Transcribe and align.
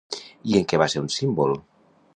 I 0.53 0.57
en 0.61 0.65
què 0.71 0.79
va 0.83 0.89
ser 0.95 1.05
un 1.05 1.13
símbol? 1.19 1.57